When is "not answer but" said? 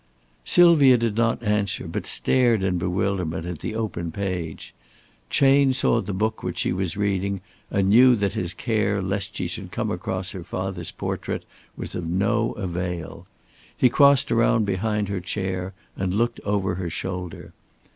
1.15-2.07